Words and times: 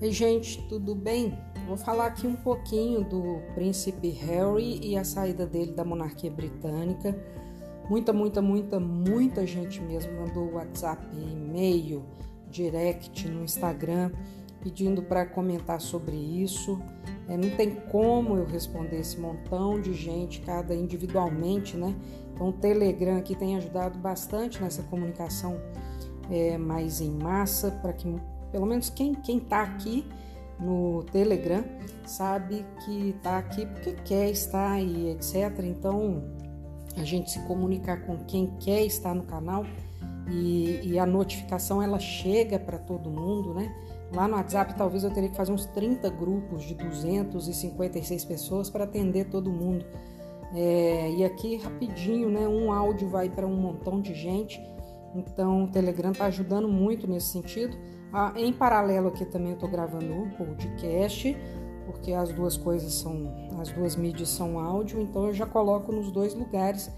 Ei, 0.00 0.12
gente, 0.12 0.62
tudo 0.68 0.94
bem? 0.94 1.36
Vou 1.66 1.76
falar 1.76 2.06
aqui 2.06 2.24
um 2.24 2.36
pouquinho 2.36 3.02
do 3.02 3.42
príncipe 3.56 4.10
Harry 4.10 4.78
e 4.80 4.96
a 4.96 5.02
saída 5.02 5.44
dele 5.44 5.72
da 5.72 5.84
monarquia 5.84 6.30
britânica. 6.30 7.18
Muita, 7.90 8.12
muita, 8.12 8.40
muita, 8.40 8.78
muita 8.78 9.44
gente 9.44 9.80
mesmo 9.80 10.12
mandou 10.12 10.52
WhatsApp, 10.52 11.04
e-mail, 11.12 12.04
direct 12.48 13.26
no 13.26 13.42
Instagram 13.42 14.12
pedindo 14.60 15.02
para 15.02 15.26
comentar 15.26 15.80
sobre 15.80 16.14
isso. 16.14 16.80
É, 17.28 17.36
não 17.36 17.50
tem 17.50 17.74
como 17.90 18.36
eu 18.36 18.46
responder 18.46 19.00
esse 19.00 19.18
montão 19.18 19.80
de 19.80 19.94
gente, 19.94 20.40
cada 20.42 20.76
individualmente, 20.76 21.76
né? 21.76 21.92
Então, 22.32 22.50
o 22.50 22.52
Telegram 22.52 23.16
aqui 23.16 23.34
tem 23.34 23.56
ajudado 23.56 23.98
bastante 23.98 24.62
nessa 24.62 24.84
comunicação 24.84 25.60
é, 26.30 26.56
mais 26.56 27.00
em 27.00 27.10
massa, 27.10 27.72
para 27.82 27.92
que 27.92 28.06
pelo 28.50 28.66
menos 28.66 28.90
quem 28.90 29.12
está 29.26 29.62
aqui 29.62 30.04
no 30.58 31.04
Telegram 31.04 31.64
sabe 32.04 32.64
que 32.84 33.10
está 33.10 33.38
aqui 33.38 33.66
porque 33.66 33.92
quer 34.04 34.30
estar 34.30 34.80
e 34.80 35.10
etc. 35.10 35.60
Então, 35.64 36.22
a 36.96 37.04
gente 37.04 37.30
se 37.30 37.40
comunicar 37.40 38.04
com 38.06 38.18
quem 38.24 38.48
quer 38.58 38.84
estar 38.84 39.14
no 39.14 39.24
canal 39.24 39.64
e, 40.30 40.80
e 40.82 40.98
a 40.98 41.06
notificação 41.06 41.82
ela 41.82 41.98
chega 41.98 42.58
para 42.58 42.78
todo 42.78 43.10
mundo, 43.10 43.54
né? 43.54 43.72
Lá 44.12 44.26
no 44.26 44.36
WhatsApp 44.36 44.74
talvez 44.76 45.04
eu 45.04 45.10
teria 45.10 45.28
que 45.28 45.36
fazer 45.36 45.52
uns 45.52 45.66
30 45.66 46.08
grupos 46.10 46.64
de 46.64 46.74
256 46.74 48.24
pessoas 48.24 48.70
para 48.70 48.84
atender 48.84 49.26
todo 49.26 49.50
mundo. 49.50 49.84
É, 50.54 51.10
e 51.12 51.24
aqui 51.24 51.56
rapidinho, 51.56 52.30
né? 52.30 52.48
Um 52.48 52.72
áudio 52.72 53.08
vai 53.08 53.28
para 53.28 53.46
um 53.46 53.54
montão 53.54 54.00
de 54.00 54.14
gente. 54.14 54.60
Então 55.14 55.64
o 55.64 55.68
Telegram 55.68 56.10
está 56.10 56.26
ajudando 56.26 56.68
muito 56.68 57.06
nesse 57.06 57.28
sentido. 57.28 57.76
Ah, 58.12 58.32
em 58.36 58.52
paralelo 58.52 59.08
aqui 59.08 59.24
também 59.24 59.50
eu 59.50 59.54
estou 59.54 59.68
gravando 59.68 60.12
um 60.12 60.30
podcast, 60.30 61.36
porque 61.86 62.12
as 62.12 62.32
duas 62.32 62.56
coisas 62.56 62.94
são, 62.94 63.32
as 63.60 63.70
duas 63.70 63.96
mídias 63.96 64.30
são 64.30 64.58
áudio, 64.58 65.00
então 65.00 65.26
eu 65.26 65.34
já 65.34 65.46
coloco 65.46 65.92
nos 65.92 66.10
dois 66.10 66.34
lugares 66.34 66.90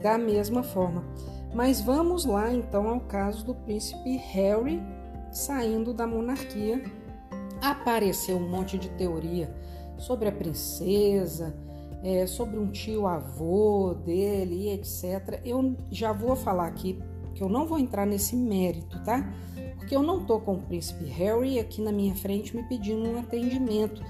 da 0.00 0.16
mesma 0.16 0.62
forma. 0.62 1.04
Mas 1.54 1.80
vamos 1.80 2.24
lá 2.24 2.52
então 2.52 2.88
ao 2.88 3.00
caso 3.00 3.44
do 3.44 3.54
príncipe 3.54 4.16
Harry 4.16 4.80
saindo 5.32 5.92
da 5.92 6.06
monarquia. 6.06 6.82
Apareceu 7.60 8.36
um 8.36 8.48
monte 8.48 8.76
de 8.78 8.88
teoria 8.90 9.54
sobre 9.98 10.28
a 10.28 10.32
princesa, 10.32 11.56
é, 12.02 12.26
sobre 12.26 12.58
um 12.58 12.70
tio 12.70 13.06
avô 13.06 13.94
dele, 14.04 14.68
etc. 14.68 15.40
Eu 15.44 15.76
já 15.90 16.12
vou 16.12 16.36
falar 16.36 16.66
aqui 16.66 17.00
que 17.34 17.42
eu 17.42 17.48
não 17.48 17.66
vou 17.66 17.78
entrar 17.78 18.06
nesse 18.06 18.36
mérito, 18.36 19.02
tá? 19.02 19.32
Porque 19.84 19.94
eu 19.94 20.02
não 20.02 20.24
tô 20.24 20.40
com 20.40 20.54
o 20.54 20.62
príncipe 20.62 21.04
Harry 21.04 21.58
aqui 21.58 21.82
na 21.82 21.92
minha 21.92 22.14
frente 22.14 22.56
me 22.56 22.62
pedindo 22.62 23.06
um 23.06 23.18
atendimento. 23.18 24.02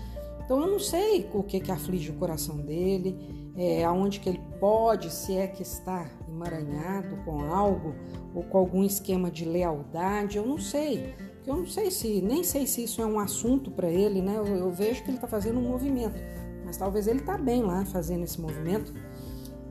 Então 0.45 0.61
eu 0.61 0.69
não 0.69 0.79
sei 0.79 1.29
o 1.35 1.43
que 1.43 1.59
que 1.59 1.73
aflige 1.73 2.13
o 2.13 2.15
coração 2.15 2.59
dele, 2.59 3.19
é, 3.57 3.83
aonde 3.83 4.21
que 4.21 4.29
ele 4.29 4.41
pode, 4.61 5.13
se 5.13 5.37
é 5.37 5.49
que 5.49 5.63
está 5.63 6.09
emaranhado 6.29 7.17
com 7.25 7.41
algo 7.53 7.93
ou 8.33 8.45
com 8.45 8.57
algum 8.57 8.85
esquema 8.85 9.33
de 9.33 9.45
lealdade, 9.45 10.37
eu 10.37 10.47
não 10.47 10.59
sei. 10.59 11.13
Eu 11.45 11.57
não 11.57 11.67
sei 11.67 11.91
se, 11.91 12.23
nem 12.23 12.45
sei 12.45 12.69
se 12.69 12.85
isso 12.85 13.03
é 13.03 13.07
um 13.07 13.19
assunto 13.19 13.69
para 13.73 13.91
ele, 13.91 14.23
né? 14.23 14.37
Eu, 14.37 14.47
eu, 14.47 14.71
vejo 14.71 15.03
que 15.03 15.11
ele 15.11 15.17
está 15.17 15.27
fazendo 15.27 15.59
um 15.59 15.69
movimento, 15.69 16.21
mas 16.65 16.77
talvez 16.77 17.09
ele 17.09 17.19
está 17.19 17.37
bem 17.37 17.65
lá 17.65 17.85
fazendo 17.85 18.23
esse 18.23 18.41
movimento. 18.41 18.95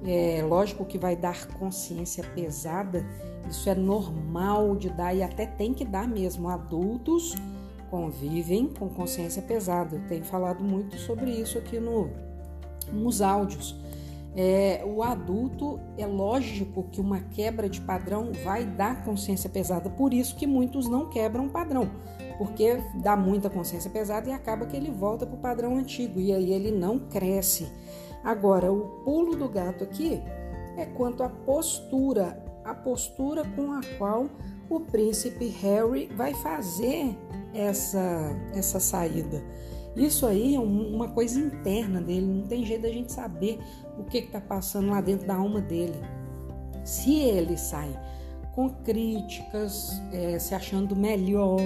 É 0.06 0.44
lógico 0.44 0.84
que 0.84 0.98
vai 0.98 1.16
dar 1.16 1.48
consciência 1.54 2.26
pesada, 2.36 3.06
isso 3.50 3.70
é 3.70 3.76
normal 3.76 4.76
de 4.76 4.90
dar 4.90 5.14
e 5.14 5.22
até 5.22 5.46
tem 5.46 5.74
que 5.74 5.86
dar 5.86 6.08
mesmo. 6.08 6.50
Adultos 6.50 7.36
convivem 7.90 8.68
com 8.68 8.90
consciência 8.90 9.42
pesada. 9.42 9.96
Eu 9.96 10.08
tenho 10.08 10.24
falado 10.24 10.64
muito 10.64 10.98
sobre 10.98 11.32
isso 11.32 11.58
aqui 11.58 11.80
no, 11.80 12.10
nos 12.92 13.22
áudios. 13.22 13.76
É, 14.36 14.84
o 14.84 15.04
adulto 15.04 15.80
é 15.96 16.08
lógico 16.08 16.84
que 16.92 17.00
uma 17.00 17.20
quebra 17.20 17.70
de 17.70 17.80
padrão 17.80 18.32
vai 18.44 18.66
dar 18.66 19.04
consciência 19.06 19.48
pesada, 19.48 19.92
por 19.92 20.12
isso 20.12 20.36
que 20.36 20.48
muitos 20.48 20.90
não 20.90 21.08
quebram 21.08 21.48
padrão, 21.48 21.88
porque 22.40 22.82
dá 22.96 23.16
muita 23.16 23.48
consciência 23.48 23.92
pesada 23.92 24.28
e 24.28 24.34
acaba 24.34 24.66
que 24.66 24.76
ele 24.76 24.90
volta 24.90 25.24
para 25.24 25.36
o 25.36 25.40
padrão 25.40 25.78
antigo 25.78 26.20
e 26.20 26.34
aí 26.34 26.52
ele 26.52 26.72
não 26.72 26.98
cresce. 26.98 27.68
Agora, 28.24 28.72
o 28.72 29.04
pulo 29.04 29.36
do 29.36 29.48
gato 29.48 29.84
aqui 29.84 30.20
é 30.78 30.86
quanto 30.86 31.22
à 31.22 31.30
postura, 31.30 32.43
a 32.64 32.74
postura 32.74 33.44
com 33.56 33.72
a 33.72 33.82
qual 33.98 34.30
o 34.70 34.80
príncipe 34.80 35.48
Harry 35.48 36.10
vai 36.16 36.34
fazer 36.34 37.18
essa, 37.54 38.32
essa 38.54 38.80
saída. 38.80 39.44
Isso 39.96 40.26
aí 40.26 40.56
é 40.56 40.60
uma 40.60 41.10
coisa 41.10 41.40
interna 41.40 42.02
dele, 42.02 42.26
não 42.26 42.48
tem 42.48 42.66
jeito 42.66 42.82
da 42.82 42.90
gente 42.90 43.12
saber 43.12 43.60
o 43.98 44.04
que 44.04 44.18
está 44.20 44.42
passando 44.42 44.90
lá 44.90 45.02
dentro 45.02 45.28
da 45.28 45.36
alma 45.36 45.62
dele. 45.62 46.00
Se 46.84 47.20
ele 47.20 47.58
sai 47.58 47.94
com 48.56 48.70
críticas, 48.70 50.02
é, 50.12 50.40
se 50.40 50.56
achando 50.56 50.96
melhor, 50.96 51.60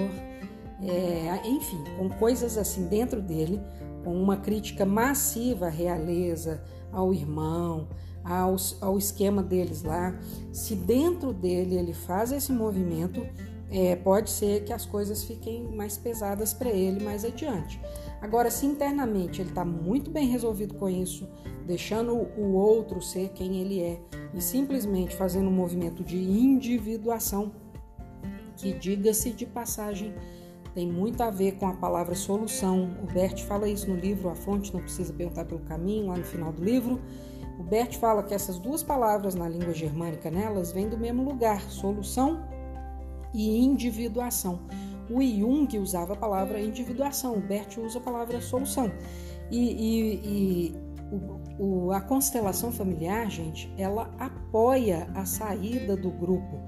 é, 0.82 1.48
enfim, 1.48 1.82
com 1.96 2.08
coisas 2.10 2.58
assim 2.58 2.86
dentro 2.86 3.22
dele, 3.22 3.60
com 4.04 4.14
uma 4.14 4.36
crítica 4.36 4.84
massiva 4.84 5.66
à 5.66 5.70
realeza, 5.70 6.62
ao 6.92 7.12
irmão, 7.12 7.88
ao, 8.24 8.56
ao 8.80 8.98
esquema 8.98 9.42
deles 9.42 9.82
lá, 9.82 10.18
se 10.52 10.74
dentro 10.74 11.32
dele 11.32 11.76
ele 11.76 11.92
faz 11.92 12.32
esse 12.32 12.52
movimento, 12.52 13.26
é, 13.70 13.96
pode 13.96 14.30
ser 14.30 14.64
que 14.64 14.72
as 14.72 14.86
coisas 14.86 15.24
fiquem 15.24 15.68
mais 15.74 15.98
pesadas 15.98 16.54
para 16.54 16.70
ele 16.70 17.04
mais 17.04 17.24
adiante. 17.24 17.80
Agora, 18.20 18.50
se 18.50 18.66
internamente 18.66 19.40
ele 19.40 19.50
está 19.50 19.64
muito 19.64 20.10
bem 20.10 20.26
resolvido 20.26 20.74
com 20.74 20.88
isso, 20.88 21.28
deixando 21.66 22.14
o 22.14 22.54
outro 22.54 23.00
ser 23.02 23.30
quem 23.30 23.60
ele 23.60 23.80
é 23.80 24.00
e 24.34 24.40
simplesmente 24.40 25.14
fazendo 25.14 25.48
um 25.48 25.52
movimento 25.52 26.02
de 26.02 26.16
individuação, 26.16 27.52
que 28.56 28.72
diga-se 28.72 29.30
de 29.30 29.46
passagem, 29.46 30.14
tem 30.74 30.86
muito 30.86 31.22
a 31.22 31.30
ver 31.30 31.52
com 31.56 31.66
a 31.66 31.74
palavra 31.74 32.14
solução. 32.14 32.90
O 33.02 33.12
Bert 33.12 33.42
fala 33.44 33.68
isso 33.68 33.88
no 33.88 33.96
livro 33.96 34.28
A 34.28 34.34
Fonte 34.34 34.72
Não 34.72 34.80
Precisa 34.80 35.12
Perguntar 35.12 35.44
pelo 35.44 35.60
Caminho, 35.60 36.08
lá 36.08 36.16
no 36.16 36.24
final 36.24 36.52
do 36.52 36.62
livro. 36.62 37.00
O 37.58 37.62
Bert 37.62 37.96
fala 37.98 38.22
que 38.22 38.32
essas 38.32 38.58
duas 38.58 38.82
palavras 38.82 39.34
na 39.34 39.48
língua 39.48 39.74
germânica 39.74 40.30
nelas 40.30 40.70
vêm 40.70 40.88
do 40.88 40.96
mesmo 40.96 41.24
lugar, 41.24 41.60
solução 41.62 42.44
e 43.34 43.58
individuação. 43.58 44.60
O 45.10 45.22
Jung 45.22 45.78
usava 45.78 46.12
a 46.12 46.16
palavra 46.16 46.60
individuação, 46.60 47.34
o 47.34 47.40
Bert 47.40 47.78
usa 47.78 47.98
a 47.98 48.02
palavra 48.02 48.40
solução. 48.40 48.92
E, 49.50 49.58
e, 49.58 50.14
e 50.24 50.74
o, 51.10 51.86
o, 51.86 51.92
a 51.92 52.00
constelação 52.00 52.70
familiar, 52.70 53.30
gente, 53.30 53.72
ela 53.78 54.14
apoia 54.18 55.08
a 55.14 55.24
saída 55.24 55.96
do 55.96 56.10
grupo. 56.10 56.60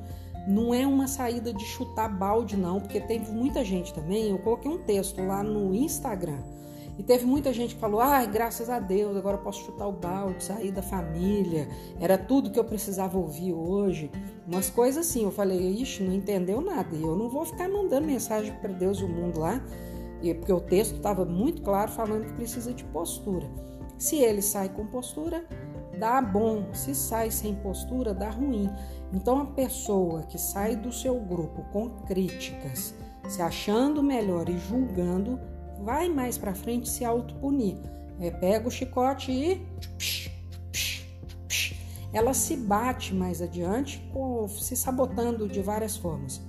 Não 0.47 0.75
é 0.75 0.87
uma 0.87 1.07
saída 1.07 1.53
de 1.53 1.65
chutar 1.65 2.09
balde, 2.09 2.57
não, 2.57 2.81
porque 2.81 3.01
teve 3.01 3.31
muita 3.31 3.65
gente 3.65 3.93
também. 3.93 4.31
Eu 4.31 4.39
coloquei 4.39 4.71
um 4.71 4.79
texto 4.79 5.23
lá 5.23 5.43
no 5.43 5.75
Instagram 5.75 6.39
e 7.01 7.03
teve 7.03 7.25
muita 7.25 7.51
gente 7.51 7.75
que 7.75 7.81
falou: 7.81 7.99
ai, 7.99 8.27
graças 8.27 8.69
a 8.69 8.79
Deus, 8.79 9.17
agora 9.17 9.39
posso 9.39 9.65
chutar 9.65 9.89
o 9.89 9.93
balde, 9.93 10.45
sair 10.45 10.71
da 10.71 10.83
família, 10.83 11.67
era 11.99 12.19
tudo 12.19 12.51
que 12.51 12.59
eu 12.59 12.65
precisava 12.65 13.17
ouvir 13.17 13.55
hoje. 13.55 14.11
Umas 14.47 14.69
coisas 14.69 15.07
assim. 15.07 15.25
Eu 15.25 15.31
falei: 15.31 15.59
ixi, 15.81 16.03
não 16.03 16.13
entendeu 16.13 16.61
nada. 16.61 16.95
E 16.95 17.03
eu 17.03 17.17
não 17.17 17.31
vou 17.31 17.47
ficar 17.47 17.71
mandando 17.71 18.07
mensagem 18.07 18.53
para 18.61 18.71
Deus 18.71 18.99
e 18.99 19.05
o 19.05 19.09
mundo 19.09 19.41
lá, 19.41 19.65
porque 20.41 20.53
o 20.53 20.61
texto 20.61 20.97
estava 20.97 21.25
muito 21.25 21.63
claro 21.63 21.91
falando 21.91 22.27
que 22.27 22.35
precisa 22.35 22.71
de 22.75 22.85
postura. 22.85 23.49
Se 23.97 24.17
ele 24.17 24.43
sai 24.43 24.69
com 24.69 24.87
postura, 24.87 25.43
dá 26.01 26.21
bom. 26.23 26.73
Se 26.73 26.95
sai 26.95 27.31
sem 27.31 27.55
postura, 27.55 28.15
dá 28.15 28.31
ruim. 28.31 28.71
Então, 29.13 29.41
a 29.41 29.45
pessoa 29.45 30.23
que 30.23 30.39
sai 30.39 30.75
do 30.75 30.91
seu 30.91 31.21
grupo 31.21 31.63
com 31.71 31.91
críticas, 32.07 32.95
se 33.29 33.43
achando 33.43 34.03
melhor 34.03 34.49
e 34.49 34.59
julgando, 34.59 35.39
vai 35.83 36.09
mais 36.09 36.39
para 36.39 36.55
frente 36.55 36.89
se 36.89 37.05
autopunir. 37.05 37.77
É, 38.19 38.31
pega 38.31 38.67
o 38.67 38.71
chicote 38.71 39.31
e 39.31 39.67
ela 42.13 42.35
se 42.35 42.57
bate 42.57 43.15
mais 43.15 43.41
adiante, 43.41 44.03
se 44.49 44.77
sabotando 44.77 45.49
de 45.49 45.63
várias 45.63 45.97
formas. 45.97 46.43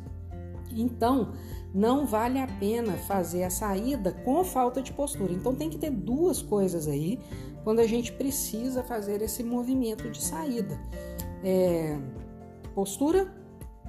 Então, 0.80 1.34
não 1.74 2.06
vale 2.06 2.40
a 2.40 2.48
pena 2.48 2.94
fazer 2.94 3.44
a 3.44 3.50
saída 3.50 4.12
com 4.12 4.44
falta 4.44 4.82
de 4.82 4.92
postura. 4.92 5.34
Então, 5.34 5.56
tem 5.56 5.70
que 5.70 5.78
ter 5.78 5.92
duas 5.92 6.42
coisas 6.42 6.88
aí 6.88 7.20
quando 7.64 7.80
a 7.80 7.88
gente 7.88 8.12
precisa 8.12 8.84
fazer 8.84 9.22
esse 9.22 9.44
movimento 9.44 10.10
de 10.10 10.22
saída. 10.22 10.80
É, 11.44 11.98
postura, 12.74 13.34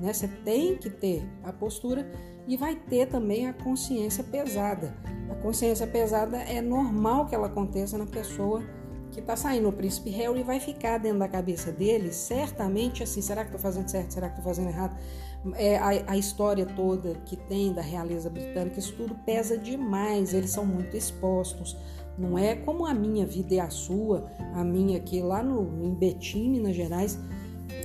né? 0.00 0.12
Você 0.12 0.29
tem 0.29 0.76
que 0.76 0.90
ter 0.90 1.29
a 1.43 1.52
postura 1.52 2.11
e 2.46 2.56
vai 2.56 2.75
ter 2.75 3.06
também 3.06 3.46
a 3.46 3.52
consciência 3.52 4.25
pesada. 4.25 4.96
A 5.31 5.34
consciência 5.37 5.87
pesada 5.87 6.38
é 6.38 6.61
normal 6.61 7.26
que 7.26 7.34
ela 7.34 7.46
aconteça 7.46 7.96
na 7.96 8.06
pessoa 8.06 8.62
que 9.12 9.20
está 9.20 9.37
saindo 9.37 9.69
o 9.69 9.73
príncipe 9.73 10.08
Harry 10.11 10.43
vai 10.43 10.58
ficar 10.58 10.99
dentro 10.99 11.19
da 11.19 11.29
cabeça 11.29 11.70
dele, 11.70 12.11
certamente 12.12 13.02
assim, 13.02 13.20
será 13.20 13.43
que 13.43 13.49
estou 13.49 13.61
fazendo 13.61 13.88
certo, 13.88 14.11
será 14.11 14.29
que 14.29 14.38
estou 14.38 14.44
fazendo 14.50 14.70
errado? 14.70 14.99
É, 15.54 15.76
a, 15.76 16.12
a, 16.12 16.16
história 16.16 16.64
toda 16.64 17.14
que 17.26 17.36
tem 17.36 17.72
da 17.72 17.82
realeza 17.82 18.30
britânica, 18.30 18.78
isso 18.78 18.94
tudo 18.96 19.14
pesa 19.26 19.58
demais, 19.58 20.32
eles 20.32 20.50
são 20.50 20.64
muito 20.64 20.96
expostos. 20.96 21.76
Não 22.16 22.38
é 22.38 22.54
como 22.54 22.86
a 22.86 22.94
minha 22.94 23.26
vida 23.26 23.54
e 23.54 23.60
a 23.60 23.70
sua, 23.70 24.30
a 24.54 24.62
minha 24.62 24.98
aqui 24.98 25.20
lá 25.20 25.42
no, 25.42 25.84
em 25.84 25.94
Betim, 25.94 26.50
Minas 26.50 26.76
Gerais, 26.76 27.18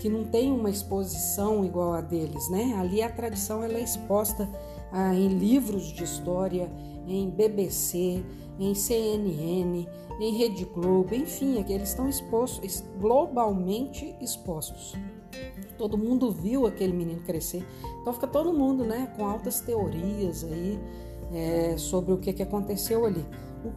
que 0.01 0.09
não 0.09 0.25
tem 0.25 0.51
uma 0.51 0.69
exposição 0.69 1.65
igual 1.65 1.93
a 1.93 2.01
deles, 2.01 2.47
né? 2.51 2.75
Ali 2.77 3.01
a 3.01 3.09
tradição 3.09 3.63
ela 3.63 3.77
é 3.77 3.81
exposta 3.81 4.47
ah, 4.91 5.15
em 5.15 5.29
livros 5.29 5.91
de 5.93 6.03
história, 6.03 6.71
em 7.07 7.29
BBC, 7.29 8.23
em 8.59 8.75
CNN, 8.75 9.87
em 10.19 10.37
Rede 10.37 10.65
Globo, 10.65 11.13
enfim, 11.13 11.59
aqui 11.59 11.73
eles 11.73 11.89
estão 11.89 12.09
expostos, 12.09 12.83
globalmente 12.99 14.15
expostos. 14.19 14.95
Todo 15.77 15.97
mundo 15.97 16.31
viu 16.31 16.65
aquele 16.65 16.93
menino 16.93 17.21
crescer, 17.21 17.65
então 18.01 18.13
fica 18.13 18.27
todo 18.27 18.51
mundo, 18.51 18.83
né, 18.83 19.11
com 19.15 19.25
altas 19.25 19.59
teorias 19.59 20.43
aí 20.43 20.79
é, 21.31 21.77
sobre 21.77 22.13
o 22.13 22.17
que, 22.17 22.33
que 22.33 22.43
aconteceu 22.43 23.05
ali. 23.05 23.25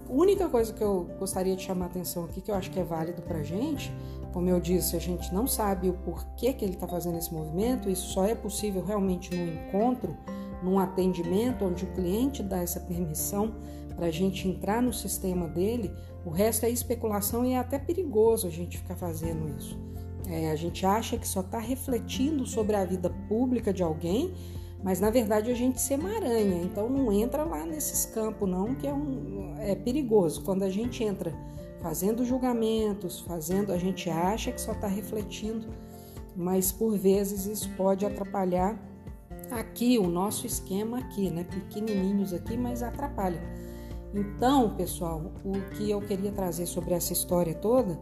A 0.08 0.12
única 0.12 0.48
coisa 0.48 0.72
que 0.72 0.82
eu 0.82 1.08
gostaria 1.18 1.56
de 1.56 1.62
chamar 1.62 1.86
a 1.86 1.88
atenção 1.88 2.24
aqui, 2.24 2.40
que 2.40 2.50
eu 2.50 2.54
acho 2.54 2.70
que 2.70 2.78
é 2.78 2.84
válido 2.84 3.22
para 3.22 3.42
gente, 3.42 3.92
como 4.32 4.48
eu 4.48 4.60
disse, 4.60 4.94
a 4.96 5.00
gente 5.00 5.32
não 5.34 5.46
sabe 5.46 5.88
o 5.88 5.94
porquê 5.94 6.52
que 6.52 6.64
ele 6.64 6.74
está 6.74 6.86
fazendo 6.86 7.18
esse 7.18 7.32
movimento, 7.32 7.90
isso 7.90 8.08
só 8.08 8.24
é 8.24 8.34
possível 8.34 8.84
realmente 8.84 9.34
no 9.34 9.52
encontro, 9.52 10.16
num 10.62 10.78
atendimento 10.78 11.64
onde 11.64 11.84
o 11.84 11.92
cliente 11.92 12.42
dá 12.42 12.58
essa 12.58 12.80
permissão 12.80 13.54
para 13.96 14.06
a 14.06 14.10
gente 14.10 14.46
entrar 14.48 14.80
no 14.80 14.92
sistema 14.92 15.48
dele, 15.48 15.92
o 16.24 16.30
resto 16.30 16.64
é 16.64 16.70
especulação 16.70 17.44
e 17.44 17.52
é 17.52 17.58
até 17.58 17.78
perigoso 17.78 18.46
a 18.46 18.50
gente 18.50 18.78
ficar 18.78 18.96
fazendo 18.96 19.48
isso. 19.58 19.89
É, 20.28 20.50
a 20.50 20.56
gente 20.56 20.84
acha 20.84 21.16
que 21.16 21.26
só 21.26 21.40
está 21.40 21.58
refletindo 21.58 22.46
sobre 22.46 22.76
a 22.76 22.84
vida 22.84 23.10
pública 23.28 23.72
de 23.72 23.82
alguém, 23.82 24.32
mas 24.82 25.00
na 25.00 25.10
verdade 25.10 25.50
a 25.50 25.54
gente 25.54 25.80
se 25.80 25.94
emaranha, 25.94 26.62
então 26.62 26.88
não 26.88 27.12
entra 27.12 27.44
lá 27.44 27.66
nesses 27.66 28.06
campos 28.06 28.48
não, 28.48 28.74
que 28.74 28.86
é, 28.86 28.92
um, 28.92 29.54
é 29.58 29.74
perigoso. 29.74 30.42
Quando 30.42 30.62
a 30.62 30.70
gente 30.70 31.02
entra 31.02 31.34
fazendo 31.80 32.24
julgamentos, 32.24 33.20
fazendo, 33.20 33.72
a 33.72 33.78
gente 33.78 34.08
acha 34.08 34.52
que 34.52 34.60
só 34.60 34.72
está 34.72 34.86
refletindo, 34.86 35.68
mas 36.36 36.70
por 36.70 36.96
vezes 36.96 37.46
isso 37.46 37.68
pode 37.76 38.04
atrapalhar 38.06 38.78
aqui 39.50 39.98
o 39.98 40.06
nosso 40.06 40.46
esquema 40.46 40.98
aqui, 40.98 41.30
né? 41.30 41.44
Pequenininhos 41.44 42.32
aqui, 42.32 42.56
mas 42.56 42.82
atrapalha. 42.82 43.42
Então, 44.14 44.74
pessoal, 44.76 45.32
o 45.44 45.52
que 45.76 45.90
eu 45.90 46.00
queria 46.00 46.32
trazer 46.32 46.66
sobre 46.66 46.94
essa 46.94 47.12
história 47.12 47.54
toda 47.54 47.98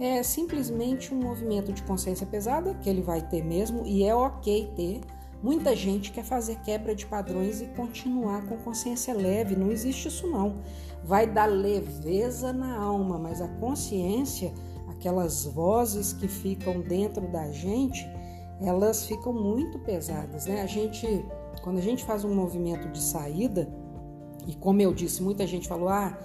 é 0.00 0.22
simplesmente 0.22 1.12
um 1.12 1.18
movimento 1.18 1.72
de 1.72 1.82
consciência 1.82 2.26
pesada 2.26 2.74
que 2.74 2.88
ele 2.88 3.02
vai 3.02 3.20
ter 3.20 3.44
mesmo 3.44 3.86
e 3.86 4.02
é 4.02 4.14
ok 4.14 4.72
ter. 4.74 5.00
Muita 5.42 5.76
gente 5.76 6.10
quer 6.10 6.24
fazer 6.24 6.56
quebra 6.60 6.94
de 6.94 7.04
padrões 7.04 7.60
e 7.60 7.66
continuar 7.66 8.46
com 8.46 8.56
consciência 8.56 9.14
leve. 9.14 9.54
Não 9.54 9.70
existe 9.70 10.08
isso 10.08 10.26
não. 10.26 10.56
Vai 11.04 11.26
dar 11.26 11.46
leveza 11.46 12.52
na 12.52 12.78
alma, 12.78 13.18
mas 13.18 13.42
a 13.42 13.48
consciência, 13.48 14.52
aquelas 14.88 15.44
vozes 15.44 16.14
que 16.14 16.26
ficam 16.28 16.80
dentro 16.80 17.28
da 17.28 17.50
gente, 17.52 18.06
elas 18.60 19.06
ficam 19.06 19.32
muito 19.32 19.78
pesadas, 19.80 20.46
né? 20.46 20.62
A 20.62 20.66
gente, 20.66 21.06
quando 21.62 21.78
a 21.78 21.82
gente 21.82 22.04
faz 22.04 22.24
um 22.24 22.34
movimento 22.34 22.88
de 22.88 23.00
saída, 23.00 23.68
e 24.46 24.54
como 24.54 24.80
eu 24.80 24.92
disse, 24.92 25.22
muita 25.22 25.46
gente 25.46 25.68
falou: 25.68 25.88
ah, 25.88 26.18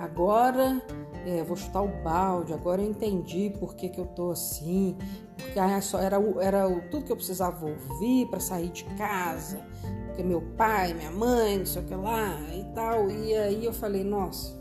agora 0.00 0.82
é, 1.24 1.44
vou 1.44 1.56
chutar 1.56 1.82
o 1.82 2.02
balde, 2.02 2.52
agora 2.52 2.82
eu 2.82 2.90
entendi 2.90 3.54
por 3.60 3.74
que, 3.76 3.88
que 3.88 4.00
eu 4.00 4.06
tô 4.06 4.30
assim, 4.32 4.96
porque 5.36 5.58
ah, 5.58 5.80
só 5.80 6.00
era, 6.00 6.16
era 6.40 6.68
tudo 6.90 7.04
que 7.04 7.12
eu 7.12 7.16
precisava 7.16 7.64
ouvir 7.66 8.26
para 8.26 8.40
sair 8.40 8.70
de 8.70 8.84
casa, 8.96 9.60
porque 10.06 10.22
meu 10.22 10.42
pai, 10.56 10.94
minha 10.94 11.10
mãe, 11.10 11.58
não 11.58 11.66
sei 11.66 11.82
o 11.82 11.84
que 11.84 11.94
lá 11.94 12.40
e 12.52 12.64
tal. 12.74 13.10
E 13.10 13.34
aí 13.36 13.64
eu 13.64 13.72
falei: 13.72 14.02
nossa, 14.02 14.58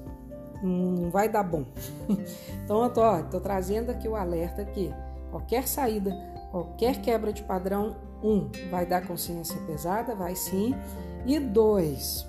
não 0.62 1.10
vai 1.10 1.28
dar 1.28 1.44
bom. 1.44 1.66
então 2.64 2.84
eu 2.84 2.90
tô, 2.92 3.02
ó, 3.02 3.24
tô 3.24 3.40
trazendo 3.40 3.90
aqui 3.90 4.08
o 4.08 4.16
alerta 4.16 4.64
que 4.66 4.94
qualquer 5.32 5.68
saída 5.68 6.14
Qualquer 6.52 7.00
quebra 7.02 7.32
de 7.32 7.44
padrão, 7.44 7.96
um, 8.24 8.50
vai 8.72 8.86
dar 8.86 9.06
consciência 9.06 9.60
pesada, 9.68 10.16
vai 10.16 10.36
sim. 10.36 10.74
E 11.26 11.40
dois, 11.40 12.28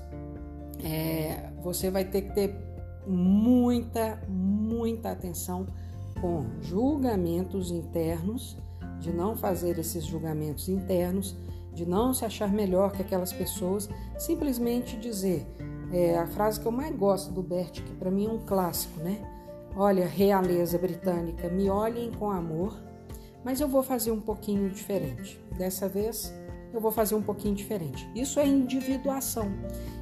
é, 0.85 1.49
você 1.63 1.91
vai 1.91 2.05
ter 2.05 2.23
que 2.23 2.35
ter 2.35 2.70
muita, 3.11 4.23
muita 4.29 5.11
atenção 5.11 5.67
com 6.21 6.47
julgamentos 6.61 7.71
internos, 7.71 8.57
de 8.99 9.13
não 9.13 9.37
fazer 9.37 9.79
esses 9.79 10.05
julgamentos 10.05 10.69
internos, 10.69 11.37
de 11.73 11.87
não 11.87 12.13
se 12.13 12.25
achar 12.25 12.53
melhor 12.53 12.93
que 12.93 13.03
aquelas 13.03 13.33
pessoas, 13.33 13.89
simplesmente 14.19 14.99
dizer 14.99 15.47
é, 15.93 16.19
a 16.19 16.27
frase 16.27 16.61
que 16.61 16.67
eu 16.67 16.73
mais 16.73 16.95
gosto 16.95 17.33
do 17.33 17.43
Bert, 17.43 17.83
que 17.83 17.95
para 17.95 18.11
mim 18.11 18.27
é 18.27 18.31
um 18.31 18.39
clássico, 18.39 19.01
né? 19.01 19.19
Olha, 19.75 20.07
realeza 20.07 20.77
britânica, 20.79 21.49
me 21.49 21.71
olhem 21.71 22.11
com 22.13 22.31
amor 22.31 22.77
mas 23.45 23.61
eu 23.61 23.69
vou 23.69 23.83
fazer 23.83 24.11
um 24.11 24.21
pouquinho 24.21 24.69
diferente. 24.71 25.41
Dessa 25.57 25.89
vez 25.89 26.33
eu 26.73 26.81
vou 26.81 26.91
fazer 26.91 27.15
um 27.15 27.23
pouquinho 27.23 27.55
diferente. 27.55 28.09
Isso 28.15 28.39
é 28.39 28.47
individuação. 28.47 29.49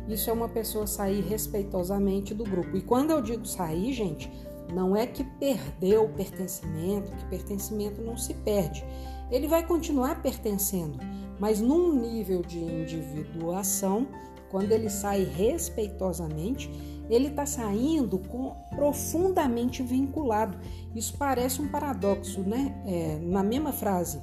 Isso 0.08 0.30
é 0.30 0.32
uma 0.32 0.48
pessoa 0.48 0.86
sair 0.86 1.20
respeitosamente 1.22 2.34
do 2.34 2.44
grupo. 2.44 2.76
E 2.76 2.80
quando 2.80 3.10
eu 3.10 3.20
digo 3.22 3.46
sair, 3.46 3.92
gente, 3.92 4.30
não 4.72 4.94
é 4.94 5.06
que 5.06 5.24
perdeu 5.24 6.04
o 6.04 6.08
pertencimento, 6.12 7.10
que 7.12 7.24
pertencimento 7.26 8.02
não 8.02 8.16
se 8.16 8.34
perde. 8.34 8.84
Ele 9.30 9.46
vai 9.46 9.66
continuar 9.66 10.22
pertencendo, 10.22 10.98
mas 11.38 11.60
num 11.60 11.92
nível 12.00 12.42
de 12.42 12.58
individuação, 12.58 14.06
quando 14.50 14.72
ele 14.72 14.88
sai 14.88 15.24
respeitosamente, 15.24 16.70
ele 17.10 17.28
está 17.28 17.46
saindo 17.46 18.18
com, 18.18 18.54
profundamente 18.74 19.82
vinculado. 19.82 20.58
Isso 20.94 21.16
parece 21.18 21.60
um 21.60 21.68
paradoxo, 21.68 22.40
né? 22.40 22.74
É, 22.86 23.18
na 23.22 23.42
mesma 23.42 23.72
frase, 23.72 24.20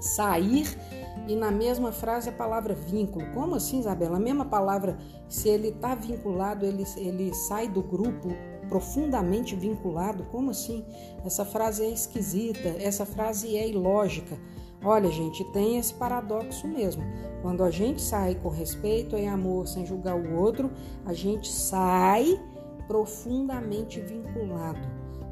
sair 0.00 0.66
e 1.28 1.36
na 1.36 1.50
mesma 1.50 1.92
frase 1.92 2.28
a 2.28 2.32
palavra 2.32 2.74
vínculo. 2.74 3.26
Como 3.32 3.54
assim, 3.54 3.80
Isabela? 3.80 4.16
A 4.16 4.20
mesma 4.20 4.44
palavra, 4.44 4.98
se 5.28 5.48
ele 5.48 5.68
está 5.68 5.94
vinculado, 5.94 6.64
ele, 6.64 6.84
ele 6.96 7.34
sai 7.34 7.68
do 7.68 7.82
grupo 7.82 8.28
profundamente 8.68 9.54
vinculado. 9.54 10.24
Como 10.24 10.50
assim? 10.50 10.84
Essa 11.24 11.44
frase 11.44 11.84
é 11.84 11.90
esquisita, 11.90 12.68
essa 12.80 13.04
frase 13.04 13.56
é 13.56 13.68
ilógica. 13.68 14.38
Olha, 14.84 15.10
gente, 15.10 15.44
tem 15.52 15.78
esse 15.78 15.94
paradoxo 15.94 16.66
mesmo. 16.66 17.04
Quando 17.40 17.62
a 17.62 17.70
gente 17.70 18.02
sai 18.02 18.34
com 18.34 18.48
respeito 18.48 19.16
e 19.16 19.26
amor, 19.26 19.68
sem 19.68 19.86
julgar 19.86 20.16
o 20.16 20.36
outro, 20.40 20.70
a 21.04 21.12
gente 21.12 21.48
sai 21.48 22.40
profundamente 22.88 24.00
vinculado. 24.00 24.80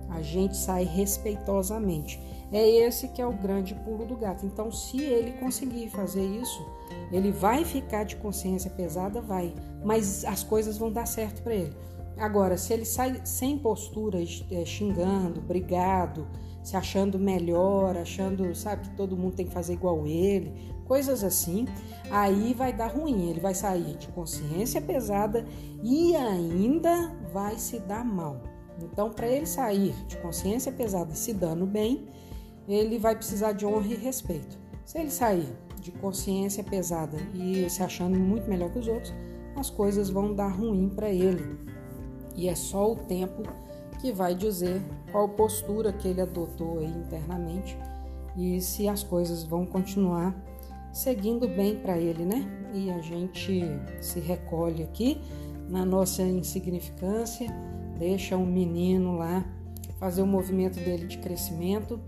A 0.09 0.23
gente 0.23 0.57
sai 0.57 0.85
respeitosamente. 0.85 2.21
É 2.53 2.69
esse 2.69 3.09
que 3.09 3.23
é 3.23 3.27
o 3.27 3.33
grande 3.33 3.75
pulo 3.75 4.05
do 4.05 4.17
gato. 4.17 4.45
Então, 4.45 4.73
se 4.73 5.01
ele 5.01 5.33
conseguir 5.33 5.89
fazer 5.89 6.25
isso, 6.25 6.67
ele 7.13 7.31
vai 7.31 7.65
ficar 7.65 8.05
de 8.05 8.17
consciência 8.17 8.71
pesada, 8.71 9.21
vai, 9.21 9.55
mas 9.85 10.25
as 10.25 10.43
coisas 10.43 10.77
vão 10.77 10.91
dar 10.91 11.07
certo 11.07 11.43
para 11.43 11.55
ele. 11.55 11.75
Agora, 12.19 12.59
se 12.59 12.73
ele 12.73 12.85
sai 12.85 13.21
sem 13.25 13.57
postura, 13.57 14.19
é, 14.51 14.65
xingando, 14.65 15.41
brigado, 15.41 16.27
se 16.63 16.77
achando 16.77 17.19
melhor, 17.19 17.97
achando, 17.97 18.55
sabe, 18.55 18.89
que 18.89 18.97
todo 18.97 19.17
mundo 19.17 19.37
tem 19.37 19.47
que 19.47 19.53
fazer 19.53 19.73
igual 19.73 20.07
ele, 20.07 20.53
coisas 20.87 21.25
assim, 21.25 21.67
aí 22.11 22.53
vai 22.53 22.73
dar 22.73 22.89
ruim. 22.89 23.31
Ele 23.31 23.41
vai 23.41 23.55
sair 23.55 23.97
de 23.97 24.09
consciência 24.09 24.83
pesada 24.83 25.47
e 25.83 26.15
ainda 26.15 27.17
vai 27.33 27.57
se 27.57 27.79
dar 27.79 28.05
mal. 28.05 28.43
Então, 28.83 29.11
para 29.11 29.29
ele 29.29 29.47
sair 29.47 29.95
de 30.07 30.17
consciência 30.19 30.73
pesada 30.73 31.15
se 31.15 31.33
dando 31.33 31.65
bem, 31.65 32.07
ele 32.75 32.99
vai 32.99 33.17
precisar 33.17 33.53
de 33.53 33.67
honra 33.67 33.89
e 33.89 33.97
respeito. 33.97 34.59
Se 34.85 34.99
ele 34.99 35.11
sair 35.11 35.49
de 35.81 35.91
consciência 35.93 36.63
pesada 36.63 37.17
e 37.35 37.69
se 37.71 37.83
achando 37.83 38.19
muito 38.19 38.49
melhor 38.49 38.71
que 38.71 38.79
os 38.79 38.89
outros, 38.89 39.15
as 39.57 39.71
coisas 39.71 40.11
vão 40.11 40.35
dar 40.35 40.49
ruim 40.49 40.89
para 40.89 41.11
ele. 41.11 41.59
E 42.37 42.49
é 42.49 42.55
só 42.55 42.93
o 42.93 42.97
tempo 42.97 43.43
que 44.01 44.13
vai 44.13 44.35
dizer 44.35 44.81
qual 45.11 45.29
postura 45.29 45.93
que 45.93 46.09
ele 46.09 46.21
adotou 46.21 46.83
internamente 46.83 47.77
e 48.37 48.61
se 48.61 48.89
as 48.89 49.03
coisas 49.03 49.43
vão 49.43 49.67
continuar 49.67 50.35
seguindo 50.93 51.47
bem 51.47 51.77
para 51.77 51.99
ele, 51.99 52.25
né? 52.25 52.45
E 52.73 52.91
a 52.91 53.01
gente 53.01 53.63
se 54.01 54.21
recolhe 54.21 54.83
aqui 54.83 55.21
na 55.69 55.85
nossa 55.85 56.23
insignificância, 56.23 57.49
deixa 57.99 58.37
um 58.37 58.47
menino 58.47 59.17
lá 59.17 59.45
fazer 59.99 60.23
o 60.23 60.27
movimento 60.27 60.77
dele 60.77 61.07
de 61.07 61.19
crescimento. 61.19 62.01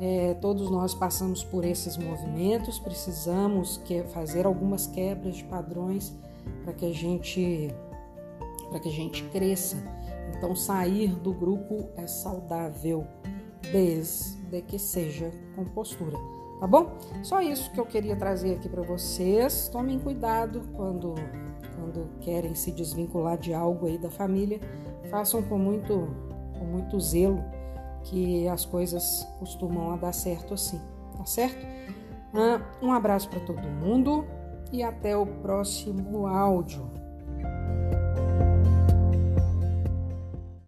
É, 0.00 0.34
todos 0.34 0.70
nós 0.70 0.94
passamos 0.94 1.42
por 1.42 1.64
esses 1.64 1.96
movimentos, 1.96 2.78
precisamos 2.78 3.78
que, 3.78 4.02
fazer 4.04 4.46
algumas 4.46 4.86
quebras 4.86 5.36
de 5.36 5.44
padrões 5.44 6.14
para 6.62 6.72
que 6.72 6.86
a 6.86 6.92
gente 6.92 7.74
para 8.68 8.80
que 8.80 8.88
a 8.88 8.92
gente 8.92 9.24
cresça 9.24 9.76
Então, 10.36 10.54
sair 10.54 11.14
do 11.16 11.32
grupo 11.32 11.88
é 11.96 12.06
saudável, 12.06 13.06
desde 13.72 14.62
que 14.62 14.78
seja 14.78 15.32
com 15.56 15.64
postura. 15.64 16.16
Tá 16.60 16.66
bom? 16.66 16.90
Só 17.22 17.40
isso 17.40 17.70
que 17.72 17.80
eu 17.80 17.86
queria 17.86 18.14
trazer 18.14 18.54
aqui 18.54 18.68
para 18.68 18.82
vocês. 18.82 19.68
Tomem 19.68 19.98
cuidado 19.98 20.62
quando, 20.74 21.14
quando 21.74 22.08
querem 22.20 22.54
se 22.54 22.70
desvincular 22.72 23.38
de 23.38 23.54
algo 23.54 23.86
aí 23.86 23.96
da 23.96 24.10
família. 24.10 24.60
Façam 25.10 25.42
com 25.42 25.56
muito, 25.56 26.08
com 26.58 26.64
muito 26.64 27.00
zelo, 27.00 27.42
que 28.08 28.48
as 28.48 28.64
coisas 28.64 29.26
costumam 29.38 29.92
a 29.92 29.96
dar 29.96 30.12
certo 30.12 30.54
assim. 30.54 30.80
Tá 31.16 31.24
certo? 31.24 31.66
Um 32.80 32.92
abraço 32.92 33.28
para 33.28 33.40
todo 33.40 33.60
mundo 33.62 34.24
e 34.72 34.82
até 34.82 35.16
o 35.16 35.26
próximo 35.26 36.26
áudio. 36.26 36.97